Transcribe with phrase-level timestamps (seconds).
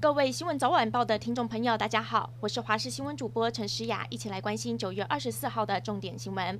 [0.00, 6.58] 各位新闻早晚报的听众朋友，大家好，我是华视新闻主播陈诗雅，一起来关心九月二十四号的重点新闻。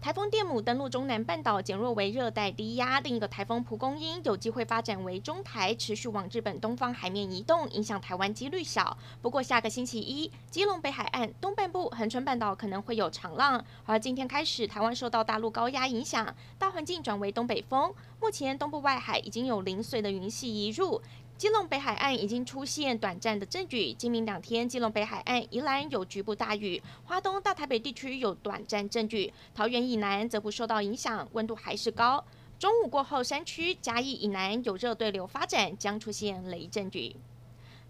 [0.00, 2.98] 台风电母登陆中南半岛，减弱为热带低压。
[3.00, 8.96] 另一个台风蒲公英有机会发展为中台，持续往日本东方海面移动，影响台湾几率小。
[9.20, 13.62] 不过下个星期一，基隆北海岸东半部、恒春半岛可能会有长浪。
[13.84, 17.92] 而今天开始，台湾受到大陆高压影响，大环境转为东北风。
[18.18, 21.02] 目前东部外海已经有零碎的云系移入。
[21.38, 32.24] 基隆北海岸已经出现短暂的阵雨，今明两天基隆北海岸宜兰有局部大雨，花东大台北地区有短暂阵雨，桃园以南则不受到影响，温度还是高。
[32.58, 37.14] 中午过后，山区嘉义以南有热对流发展，将出现雷阵雨。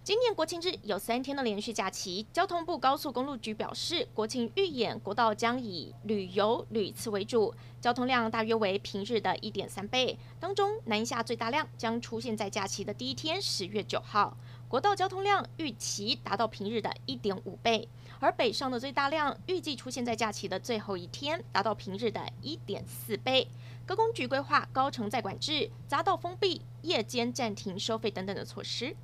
[0.06, 10.16] 今年国庆日有三天的连续假期，交通部高速公路局表示，国庆预演国道将以旅游旅次为主，交通量大约为平日的一点三倍。
[10.38, 14.36] 当中南下最大量将出现在假期的第一天，十月九号，
[14.68, 17.88] 国道交通量预期达到平日的一点五倍；
[18.20, 23.48] 而北上的最大量预计出现在假期的最后一天，达到平日的一点四倍。
[23.84, 28.94] 各公局规划高乘载管制、匝道封闭、夜间暂停收费等等的措施。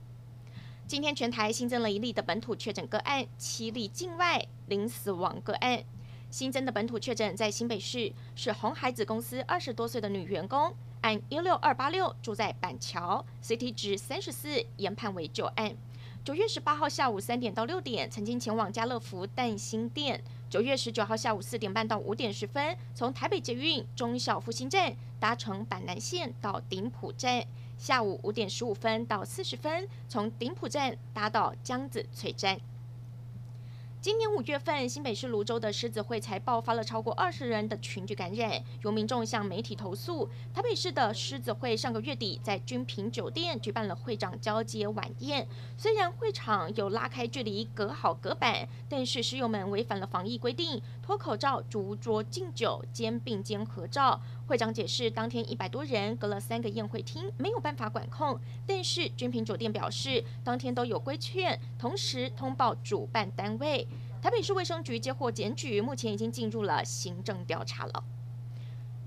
[0.87, 5.83] 今天全台新增了一例的本土确诊个案，七例境外零死亡个案。
[6.31, 15.75] 新增的本土确诊在新北市，是红海子公司二十多岁的女员工，案一六二八六，住在板桥，CT 值三十四，研判为旧案。
[16.25, 20.23] 九月十八号下午三点到六点，曾经前往家乐福淡新店。
[20.49, 27.45] 九月十九号下午四点半到五点十分，从台北捷运忠孝复兴站搭乘板南线到顶埔站。
[27.83, 32.57] 下午五点十五分到四十分，从顶埔站搭到江子翠站。
[34.01, 40.29] 今年五月份，新北市芦洲的狮子会才爆发了超过二十人的群聚感染，有民众向媒体投诉。
[40.55, 50.81] 台北市的狮子会上个月底在君品酒店举办了会长交接晚宴，虽然会场有拉开距离、隔好隔板，但是狮友们违反了防疫规定，
[51.13, 54.19] 脱口罩、逐桌敬酒、肩并肩合照。
[54.47, 58.41] 会长解释，当天一百多人隔了三个宴会厅，没有办法管控。
[58.67, 63.87] 但是君品酒店表示，当天都有规劝，同时通报主办单位。
[64.23, 68.03] 台北市卫生局接获检举，目前已经进入了行政调查了。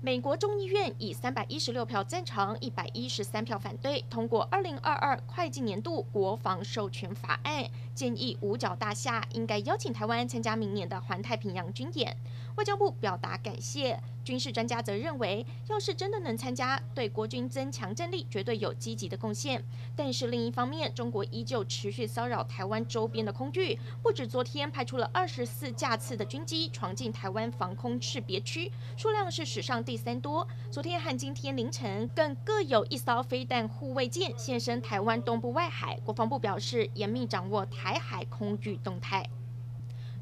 [0.02, 7.64] 美国众议院以三百一十六票赞成、一百一十三票反对通过二零二二会计年度国防授权法案，
[7.94, 12.14] 建议五角大厦应该邀请台湾参加明年的环太平洋军演。
[12.56, 13.98] 外交部表达感谢。
[14.24, 19.62] 军事专家则认为，要是真的能参加，对国军增强战力绝对有积极的贡献。
[19.94, 30.46] 但是另一方面，中国依旧持续骚扰台湾周边的空域，不止昨天派出了二十四架次的军机闯进台湾防空识别区，数量是史上第三多。
[30.68, 35.96] 昨天和今天凌晨，更各有一艘飞弹护卫舰现身台湾东部外海。
[36.04, 39.24] 国防部表示，严密掌握台海空域动态。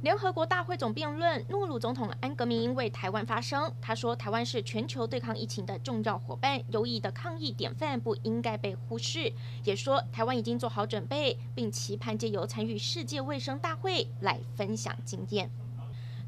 [0.03, 3.73] 联合国大会总辩论，诺鲁总统安格明为台湾发声。
[3.81, 9.33] 他说：“台湾是全球对抗疫情的重要伙伴，优异的抗疫典范不应该被忽视。”
[9.65, 15.51] 也说台湾已经做好准备，并期盼借由参与世界卫生大会来分享经验。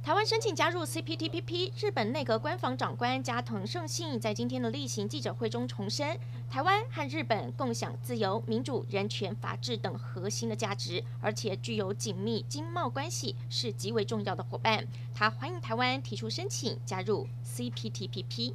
[0.06, 6.16] 台湾申请加入 CPTPP，日本内阁官房长官加藤胜信在今天的例行记者会中重申，
[6.48, 14.86] 台湾和日本共享自由、民主、人权、法治等核心的价值，而且具有紧密经贸关系，是极为重要的伙伴。
[15.12, 18.54] 他欢迎台湾提出申请加入 CPTPP。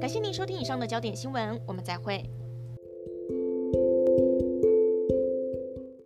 [0.00, 2.30] 感谢您收听以上的焦点新闻，我们再会。